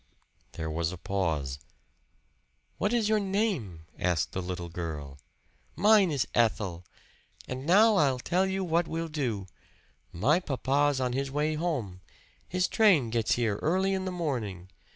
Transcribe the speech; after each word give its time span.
There 0.53 0.71
was 0.71 0.91
a 0.91 0.97
pause. 0.97 1.59
"What 2.79 2.91
is 2.91 3.07
your 3.07 3.19
name?" 3.19 3.85
asked 3.99 4.31
the 4.31 4.41
little 4.41 4.67
girl. 4.67 5.19
"Mine 5.75 6.09
is 6.09 6.27
Ethel. 6.33 6.83
And 7.47 7.67
now 7.67 7.97
I'll 7.97 8.17
tell 8.17 8.47
you 8.47 8.63
what 8.63 8.87
we'll 8.87 9.07
do. 9.09 9.45
My 10.11 10.39
papa's 10.39 10.99
on 10.99 11.13
his 11.13 11.29
way 11.29 11.53
home 11.53 12.01
his 12.49 12.67
train 12.67 13.11
gets 13.11 13.33
here 13.33 13.57
early 13.57 13.93
in 13.93 14.05
the 14.05 14.11
morning. 14.11 14.71